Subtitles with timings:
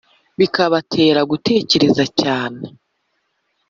[0.39, 2.63] bikabatera gutekereza cyane